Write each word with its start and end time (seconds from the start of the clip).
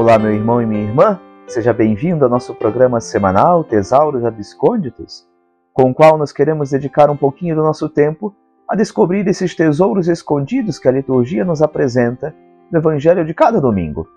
Olá, 0.00 0.18
meu 0.18 0.32
irmão 0.32 0.62
e 0.62 0.64
minha 0.64 0.82
irmã, 0.82 1.20
seja 1.46 1.74
bem-vindo 1.74 2.24
ao 2.24 2.30
nosso 2.30 2.54
programa 2.54 3.02
semanal 3.02 3.62
Tesauros 3.62 4.24
Abscônditos, 4.24 5.28
com 5.74 5.90
o 5.90 5.94
qual 5.94 6.16
nós 6.16 6.32
queremos 6.32 6.70
dedicar 6.70 7.10
um 7.10 7.16
pouquinho 7.18 7.54
do 7.54 7.62
nosso 7.62 7.86
tempo 7.86 8.34
a 8.66 8.74
descobrir 8.74 9.28
esses 9.28 9.54
tesouros 9.54 10.08
escondidos 10.08 10.78
que 10.78 10.88
a 10.88 10.90
liturgia 10.90 11.44
nos 11.44 11.60
apresenta 11.60 12.34
no 12.72 12.78
Evangelho 12.78 13.26
de 13.26 13.34
cada 13.34 13.60
domingo. 13.60 14.08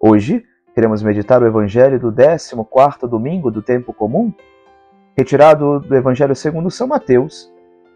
Hoje, 0.00 0.44
queremos 0.74 1.00
meditar 1.00 1.40
o 1.40 1.46
Evangelho 1.46 2.00
do 2.00 2.12
14 2.12 3.06
domingo 3.08 3.52
do 3.52 3.62
tempo 3.62 3.92
comum, 3.92 4.32
retirado 5.16 5.78
do 5.78 5.94
Evangelho 5.94 6.34
segundo 6.34 6.72
São 6.72 6.88
Mateus, 6.88 7.48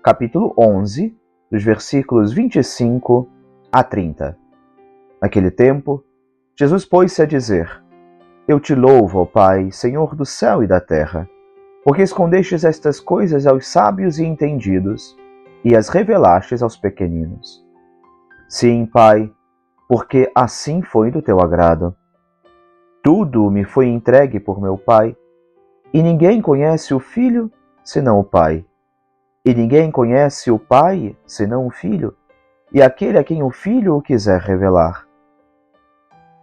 capítulo 0.04 0.54
11, 0.56 1.18
dos 1.50 1.64
versículos 1.64 2.32
25 2.32 3.28
a 3.72 3.82
30. 3.82 4.38
Naquele 5.20 5.50
tempo, 5.50 6.04
Jesus 6.58 6.84
pôs-se 6.84 7.22
a 7.22 7.24
dizer: 7.24 7.70
Eu 8.48 8.58
te 8.58 8.74
louvo, 8.74 9.20
ó 9.20 9.24
Pai, 9.24 9.70
Senhor 9.70 10.16
do 10.16 10.26
céu 10.26 10.60
e 10.60 10.66
da 10.66 10.80
terra, 10.80 11.30
porque 11.84 12.02
escondestes 12.02 12.64
estas 12.64 12.98
coisas 12.98 13.46
aos 13.46 13.68
sábios 13.68 14.18
e 14.18 14.24
entendidos 14.24 15.16
e 15.64 15.76
as 15.76 15.88
revelastes 15.88 16.60
aos 16.60 16.76
pequeninos. 16.76 17.64
Sim, 18.48 18.86
Pai, 18.86 19.32
porque 19.88 20.32
assim 20.34 20.82
foi 20.82 21.12
do 21.12 21.22
teu 21.22 21.38
agrado. 21.38 21.94
Tudo 23.04 23.48
me 23.52 23.64
foi 23.64 23.86
entregue 23.86 24.40
por 24.40 24.60
meu 24.60 24.76
Pai, 24.76 25.16
e 25.94 26.02
ninguém 26.02 26.42
conhece 26.42 26.92
o 26.92 26.98
Filho 26.98 27.52
senão 27.84 28.18
o 28.18 28.24
Pai. 28.24 28.64
E 29.44 29.54
ninguém 29.54 29.92
conhece 29.92 30.50
o 30.50 30.58
Pai 30.58 31.16
senão 31.24 31.68
o 31.68 31.70
Filho, 31.70 32.16
e 32.72 32.82
aquele 32.82 33.16
a 33.16 33.22
quem 33.22 33.44
o 33.44 33.50
Filho 33.50 33.94
o 33.94 34.02
quiser 34.02 34.40
revelar. 34.40 35.07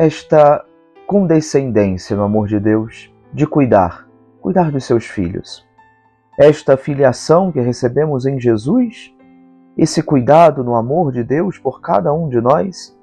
esta 0.00 0.64
condescendência 1.06 2.16
no 2.16 2.22
amor 2.22 2.48
de 2.48 2.58
Deus 2.58 3.14
de 3.34 3.46
cuidar, 3.46 4.08
cuidar 4.40 4.72
dos 4.72 4.86
seus 4.86 5.04
filhos. 5.04 5.68
Esta 6.38 6.74
filiação 6.74 7.52
que 7.52 7.60
recebemos 7.60 8.24
em 8.24 8.40
Jesus, 8.40 9.14
esse 9.76 10.02
cuidado 10.02 10.64
no 10.64 10.74
amor 10.74 11.12
de 11.12 11.22
Deus 11.22 11.58
por 11.58 11.82
cada 11.82 12.14
um 12.14 12.30
de 12.30 12.40
nós, 12.40 12.98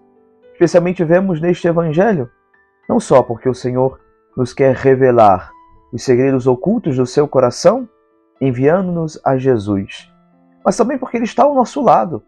especialmente 0.54 1.04
vemos 1.04 1.40
neste 1.40 1.68
Evangelho, 1.68 2.32
não 2.90 3.00
só 3.00 3.22
porque 3.22 3.48
o 3.48 3.54
Senhor 3.54 4.00
nos 4.36 4.52
quer 4.52 4.74
revelar 4.74 5.52
os 5.94 6.02
segredos 6.02 6.48
ocultos 6.48 6.98
do 6.98 7.06
seu 7.06 7.28
coração, 7.28 7.88
enviando-nos 8.42 9.22
a 9.24 9.38
Jesus, 9.38 10.12
mas 10.66 10.76
também 10.76 10.98
porque 10.98 11.16
Ele 11.18 11.26
está 11.26 11.44
ao 11.44 11.54
nosso 11.54 11.80
lado, 11.80 12.24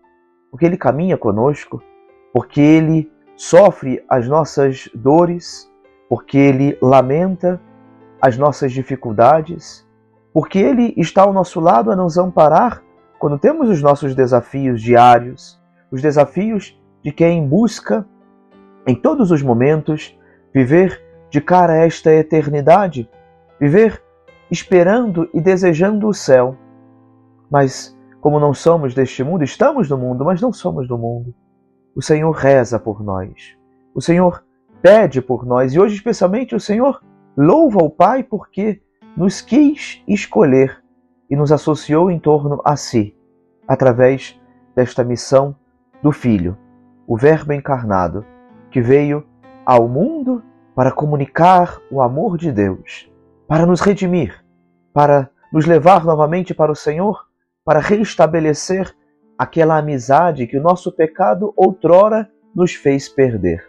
porque 0.51 0.63
Ele 0.63 0.77
caminha 0.77 1.17
conosco, 1.17 1.81
porque 2.31 2.61
Ele 2.61 3.11
sofre 3.39 4.03
as 4.09 4.27
nossas 4.27 4.89
dores, 4.93 5.71
porque 6.09 6.37
Ele 6.37 6.77
lamenta 6.81 7.59
as 8.21 8.37
nossas 8.37 8.73
dificuldades, 8.73 9.87
porque 10.33 10.59
Ele 10.59 10.93
está 10.97 11.21
ao 11.21 11.31
nosso 11.31 11.61
lado 11.61 11.89
a 11.89 11.95
nos 11.95 12.17
amparar 12.17 12.83
quando 13.17 13.39
temos 13.39 13.69
os 13.69 13.81
nossos 13.81 14.13
desafios 14.13 14.81
diários, 14.81 15.57
os 15.89 16.01
desafios 16.01 16.77
de 17.01 17.13
quem 17.13 17.47
busca, 17.47 18.05
em 18.85 18.93
todos 18.93 19.31
os 19.31 19.41
momentos, 19.41 20.19
viver 20.53 21.01
de 21.29 21.39
cara 21.39 21.73
a 21.73 21.85
esta 21.85 22.11
eternidade, 22.11 23.09
viver 23.57 24.03
esperando 24.51 25.29
e 25.33 25.39
desejando 25.39 26.09
o 26.09 26.13
céu. 26.13 26.57
Mas, 27.49 27.97
como 28.19 28.37
não 28.37 28.53
somos 28.53 28.93
deste 28.93 29.23
mundo, 29.23 29.45
estamos 29.45 29.89
no 29.89 29.97
mundo, 29.97 30.25
mas 30.25 30.41
não 30.41 30.51
somos 30.51 30.89
do 30.89 30.97
mundo. 30.97 31.33
O 31.95 32.01
Senhor 32.01 32.31
reza 32.31 32.79
por 32.79 33.03
nós. 33.03 33.55
O 33.93 34.01
Senhor 34.01 34.43
pede 34.81 35.21
por 35.21 35.45
nós. 35.45 35.73
E 35.73 35.79
hoje, 35.79 35.95
especialmente, 35.95 36.55
o 36.55 36.59
Senhor 36.59 37.03
louva 37.35 37.83
o 37.83 37.89
Pai 37.89 38.23
porque 38.23 38.81
nos 39.15 39.41
quis 39.41 40.01
escolher 40.07 40.83
e 41.29 41.35
nos 41.35 41.51
associou 41.51 42.09
em 42.09 42.19
torno 42.19 42.61
a 42.63 42.75
si, 42.75 43.15
através 43.67 44.39
desta 44.75 45.03
missão 45.03 45.55
do 46.01 46.11
Filho, 46.11 46.57
o 47.05 47.17
Verbo 47.17 47.53
encarnado, 47.53 48.25
que 48.71 48.81
veio 48.81 49.25
ao 49.65 49.87
mundo 49.87 50.41
para 50.73 50.91
comunicar 50.91 51.79
o 51.91 52.01
amor 52.01 52.37
de 52.37 52.51
Deus, 52.51 53.11
para 53.47 53.65
nos 53.65 53.81
redimir, 53.81 54.43
para 54.93 55.29
nos 55.51 55.65
levar 55.65 56.05
novamente 56.05 56.53
para 56.53 56.71
o 56.71 56.75
Senhor, 56.75 57.27
para 57.65 57.79
restabelecer 57.79 58.95
aquela 59.39 59.77
amizade 59.77 60.45
que 60.45 60.57
o 60.57 60.61
nosso 60.61 60.91
pecado 60.91 61.53
outrora 61.55 62.29
nos 62.53 62.73
fez 62.73 63.07
perder. 63.07 63.65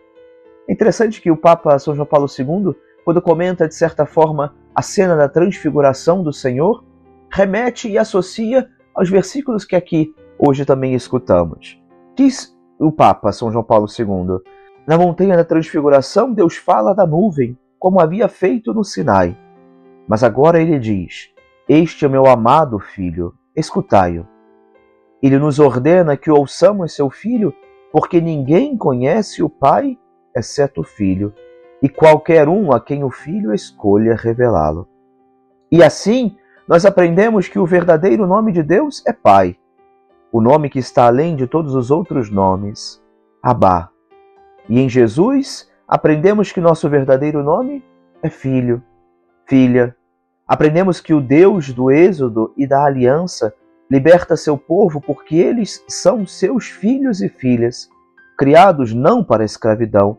É 0.69 0.72
interessante 0.72 1.22
que 1.22 1.31
o 1.31 1.36
Papa 1.36 1.78
São 1.78 1.94
João 1.94 2.08
Paulo 2.08 2.26
II, 2.26 2.75
quando 3.04 3.22
comenta 3.22 3.69
de 3.69 3.75
certa 3.76 4.04
forma 4.04 4.53
a 4.75 4.82
cena 4.82 5.14
da 5.14 5.28
transfiguração 5.28 6.25
do 6.25 6.32
Senhor, 6.32 6.84
remete 7.30 7.88
e 7.88 7.97
associa 7.97 8.69
aos 8.92 9.09
versículos 9.09 9.64
que 9.64 9.76
aqui 9.76 10.12
hoje 10.36 10.64
também 10.64 10.92
escutamos. 10.92 11.80
Diz 12.16 12.53
o 12.76 12.91
Papa 12.91 13.30
São 13.30 13.53
João 13.53 13.62
Paulo 13.62 13.86
II: 13.86 14.41
Na 14.88 14.98
montanha 14.98 15.36
da 15.36 15.44
transfiguração, 15.44 16.32
Deus 16.32 16.56
fala 16.56 16.92
da 16.92 17.06
nuvem, 17.06 17.56
como 17.78 18.00
havia 18.00 18.28
feito 18.28 18.75
no 18.75 18.82
Sinai. 18.82 19.38
Mas 20.09 20.25
agora 20.25 20.60
ele 20.60 20.80
diz: 20.80 21.30
Este 21.69 22.06
é 22.06 22.09
meu 22.09 22.26
amado 22.26 22.80
filho, 22.80 23.32
escutai-o. 23.54 24.26
Ele 25.22 25.38
nos 25.38 25.58
ordena 25.58 26.16
que 26.16 26.31
ouçamos 26.31 26.94
seu 26.94 27.10
filho, 27.10 27.54
porque 27.92 28.20
ninguém 28.20 28.76
conhece 28.76 29.42
o 29.42 29.48
Pai 29.48 29.98
exceto 30.34 30.81
o 30.81 30.84
Filho, 30.84 31.32
e 31.82 31.88
qualquer 31.88 32.48
um 32.48 32.72
a 32.72 32.81
quem 32.81 33.04
o 33.04 33.10
Filho 33.10 33.53
escolha 33.53 34.14
revelá-lo. 34.14 34.88
E 35.70 35.82
assim, 35.82 36.36
nós 36.69 36.84
aprendemos 36.84 37.48
que 37.48 37.59
o 37.59 37.66
verdadeiro 37.66 38.26
nome 38.26 38.53
de 38.53 38.62
Deus 38.62 39.03
é 39.06 39.12
Pai, 39.12 39.56
o 40.32 40.41
nome 40.41 40.70
que 40.70 40.78
está 40.78 41.06
além 41.06 41.34
de 41.34 41.47
todos 41.47 41.75
os 41.75 41.91
outros 41.91 42.30
nomes, 42.30 43.03
Abá. 43.42 43.91
E 44.69 44.78
em 44.78 44.88
Jesus, 44.88 45.70
aprendemos 45.88 46.53
que 46.53 46.60
nosso 46.60 46.88
verdadeiro 46.88 47.42
nome 47.42 47.83
é 48.22 48.28
Filho, 48.28 48.83
Filha. 49.47 49.97
Aprendemos 50.47 51.00
que 51.00 51.15
o 51.15 51.21
Deus 51.21 51.72
do 51.72 51.91
Êxodo 51.91 52.53
e 52.56 52.66
da 52.66 52.84
Aliança 52.84 53.53
liberta 53.91 54.37
seu 54.37 54.57
povo 54.57 55.01
porque 55.01 55.37
eles 55.37 55.84
são 55.89 56.25
seus 56.25 56.69
filhos 56.69 57.21
e 57.21 57.28
filhas, 57.28 57.91
criados 58.39 58.95
não 58.95 59.25
para 59.25 59.42
a 59.42 59.47
escravidão, 59.47 60.19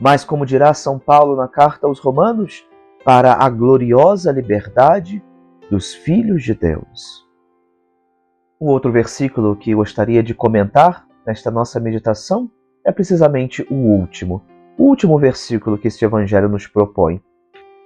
mas, 0.00 0.24
como 0.24 0.46
dirá 0.46 0.72
São 0.72 0.98
Paulo 0.98 1.36
na 1.36 1.46
carta 1.46 1.86
aos 1.86 1.98
Romanos, 1.98 2.66
para 3.04 3.34
a 3.34 3.50
gloriosa 3.50 4.32
liberdade 4.32 5.22
dos 5.70 5.92
filhos 5.92 6.42
de 6.42 6.54
Deus. 6.54 7.28
Um 8.58 8.68
outro 8.68 8.90
versículo 8.90 9.54
que 9.54 9.74
gostaria 9.74 10.22
de 10.22 10.34
comentar 10.34 11.06
nesta 11.26 11.50
nossa 11.50 11.78
meditação 11.78 12.50
é 12.84 12.90
precisamente 12.90 13.66
o 13.70 13.74
último, 13.74 14.42
o 14.78 14.84
último 14.84 15.18
versículo 15.18 15.76
que 15.76 15.88
este 15.88 16.04
evangelho 16.04 16.48
nos 16.48 16.66
propõe. 16.66 17.22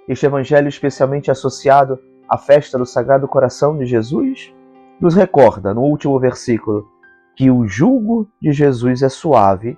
Este 0.07 0.25
evangelho, 0.25 0.69
especialmente 0.69 1.29
associado 1.29 1.99
à 2.29 2.37
festa 2.37 2.77
do 2.77 2.85
Sagrado 2.85 3.27
Coração 3.27 3.77
de 3.77 3.85
Jesus, 3.85 4.53
nos 4.99 5.15
recorda, 5.15 5.73
no 5.73 5.81
último 5.81 6.19
versículo, 6.19 6.87
que 7.35 7.51
o 7.51 7.67
jugo 7.67 8.29
de 8.41 8.51
Jesus 8.51 9.01
é 9.01 9.09
suave 9.09 9.77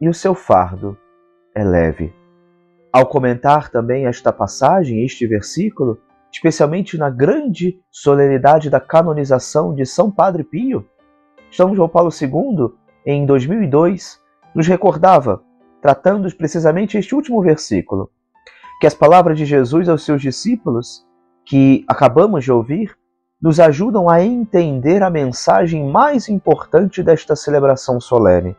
e 0.00 0.08
o 0.08 0.14
seu 0.14 0.34
fardo 0.34 0.96
é 1.54 1.64
leve. 1.64 2.12
Ao 2.92 3.06
comentar 3.06 3.70
também 3.70 4.06
esta 4.06 4.32
passagem, 4.32 5.04
este 5.04 5.26
versículo, 5.26 5.98
especialmente 6.32 6.96
na 6.96 7.10
grande 7.10 7.80
solenidade 7.90 8.70
da 8.70 8.80
canonização 8.80 9.74
de 9.74 9.84
São 9.84 10.10
Padre 10.10 10.44
Pio, 10.44 10.86
São 11.50 11.74
João 11.74 11.88
Paulo 11.88 12.10
II, 12.10 12.72
em 13.04 13.26
2002, 13.26 14.20
nos 14.54 14.66
recordava, 14.68 15.42
tratando 15.82 16.32
precisamente 16.36 16.96
este 16.96 17.14
último 17.14 17.42
versículo, 17.42 18.10
que 18.80 18.86
as 18.86 18.94
palavras 18.94 19.36
de 19.36 19.44
Jesus 19.44 19.88
aos 19.88 20.04
seus 20.04 20.22
discípulos, 20.22 21.04
que 21.44 21.84
acabamos 21.88 22.44
de 22.44 22.52
ouvir, 22.52 22.96
nos 23.40 23.60
ajudam 23.60 24.08
a 24.08 24.22
entender 24.22 25.02
a 25.02 25.10
mensagem 25.10 25.90
mais 25.90 26.28
importante 26.28 27.02
desta 27.02 27.36
celebração 27.36 28.00
solene. 28.00 28.56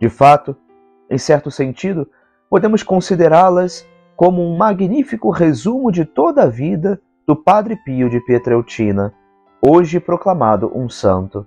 De 0.00 0.08
fato, 0.08 0.56
em 1.10 1.18
certo 1.18 1.50
sentido, 1.50 2.08
podemos 2.48 2.82
considerá-las 2.82 3.86
como 4.16 4.42
um 4.42 4.56
magnífico 4.56 5.30
resumo 5.30 5.92
de 5.92 6.04
toda 6.04 6.42
a 6.42 6.46
vida 6.46 7.00
do 7.26 7.36
Padre 7.36 7.76
Pio 7.76 8.08
de 8.08 8.20
Pietreutina, 8.20 9.12
hoje 9.60 10.00
proclamado 10.00 10.72
um 10.74 10.88
santo. 10.88 11.46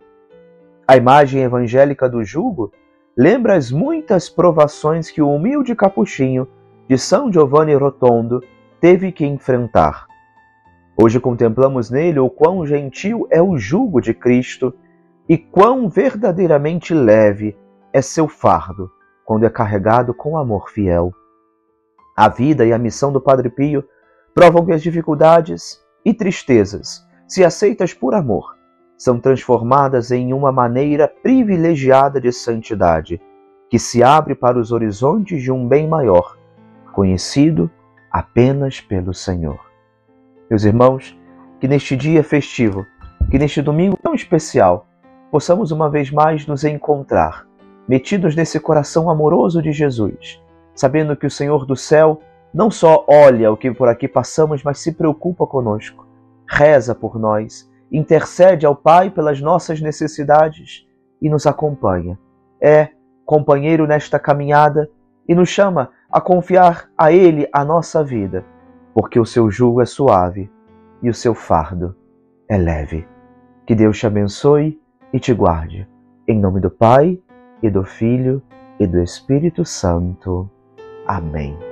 A 0.87 0.95
imagem 0.97 1.41
evangélica 1.41 2.07
do 2.07 2.23
jugo 2.23 2.71
lembra 3.17 3.55
as 3.55 3.71
muitas 3.71 4.29
provações 4.29 5.09
que 5.09 5.21
o 5.21 5.29
humilde 5.29 5.75
capuchinho 5.75 6.47
de 6.87 6.97
São 6.97 7.31
Giovanni 7.31 7.73
Rotondo 7.73 8.41
teve 8.79 9.11
que 9.11 9.25
enfrentar. 9.25 10.10
Hoje 11.03 11.19
contemplamos 11.19 11.89
nele 11.89 12.19
o 12.19 12.29
quão 12.29 12.63
gentil 12.63 13.27
é 13.31 13.41
o 13.41 13.57
jugo 13.57 13.99
de 13.99 14.13
Cristo 14.13 14.71
e 15.27 15.35
quão 15.35 15.89
verdadeiramente 15.89 16.93
leve 16.93 17.57
é 17.91 18.03
seu 18.03 18.27
fardo 18.27 18.87
quando 19.25 19.43
é 19.43 19.49
carregado 19.49 20.13
com 20.13 20.37
amor 20.37 20.69
fiel. 20.69 21.11
A 22.15 22.29
vida 22.29 22.67
e 22.67 22.71
a 22.71 22.77
missão 22.77 23.11
do 23.11 23.19
Padre 23.19 23.49
Pio 23.49 23.83
provam 24.35 24.63
que 24.63 24.73
as 24.73 24.83
dificuldades 24.83 25.83
e 26.05 26.13
tristezas, 26.13 27.03
se 27.27 27.43
aceitas 27.43 27.95
por 27.95 28.13
amor, 28.13 28.55
são 28.95 29.19
transformadas 29.19 30.11
em 30.11 30.33
uma 30.33 30.51
maneira 30.51 31.07
privilegiada 31.07 32.21
de 32.21 32.31
santidade, 32.31 33.19
que 33.71 33.79
se 33.79 34.03
abre 34.03 34.35
para 34.35 34.59
os 34.59 34.71
horizontes 34.71 35.41
de 35.41 35.51
um 35.51 35.67
bem 35.67 35.87
maior, 35.87 36.37
conhecido 36.93 37.71
apenas 38.11 38.79
pelo 38.79 39.15
Senhor. 39.15 39.70
Meus 40.51 40.65
irmãos, 40.65 41.17
que 41.61 41.67
neste 41.67 41.95
dia 41.95 42.21
festivo, 42.25 42.85
que 43.29 43.39
neste 43.39 43.61
domingo 43.61 43.95
tão 43.95 44.13
especial, 44.13 44.85
possamos 45.31 45.71
uma 45.71 45.89
vez 45.89 46.11
mais 46.11 46.45
nos 46.45 46.65
encontrar, 46.65 47.47
metidos 47.87 48.35
nesse 48.35 48.59
coração 48.59 49.09
amoroso 49.09 49.61
de 49.61 49.71
Jesus, 49.71 50.43
sabendo 50.75 51.15
que 51.15 51.25
o 51.25 51.31
Senhor 51.31 51.65
do 51.65 51.77
céu 51.77 52.19
não 52.53 52.69
só 52.69 53.05
olha 53.07 53.49
o 53.49 53.55
que 53.55 53.71
por 53.71 53.87
aqui 53.87 54.09
passamos, 54.09 54.61
mas 54.61 54.79
se 54.79 54.91
preocupa 54.91 55.47
conosco, 55.47 56.05
reza 56.45 56.93
por 56.93 57.17
nós, 57.17 57.71
intercede 57.89 58.65
ao 58.65 58.75
Pai 58.75 59.09
pelas 59.09 59.39
nossas 59.39 59.79
necessidades 59.79 60.85
e 61.21 61.29
nos 61.29 61.47
acompanha. 61.47 62.19
É 62.59 62.89
companheiro 63.25 63.87
nesta 63.87 64.19
caminhada 64.19 64.89
e 65.29 65.33
nos 65.33 65.47
chama 65.47 65.91
a 66.11 66.19
confiar 66.19 66.89
a 66.97 67.09
Ele 67.09 67.47
a 67.53 67.63
nossa 67.63 68.03
vida, 68.03 68.43
porque 68.93 69.19
o 69.19 69.25
seu 69.25 69.49
jugo 69.49 69.81
é 69.81 69.85
suave 69.85 70.49
e 71.01 71.09
o 71.09 71.13
seu 71.13 71.33
fardo 71.33 71.95
é 72.47 72.57
leve. 72.57 73.07
Que 73.65 73.75
Deus 73.75 73.97
te 73.97 74.07
abençoe 74.07 74.79
e 75.13 75.19
te 75.19 75.33
guarde. 75.33 75.87
Em 76.27 76.39
nome 76.39 76.59
do 76.59 76.69
Pai, 76.69 77.19
e 77.61 77.69
do 77.69 77.83
Filho, 77.83 78.41
e 78.79 78.87
do 78.87 79.01
Espírito 79.01 79.63
Santo. 79.63 80.49
Amém. 81.07 81.70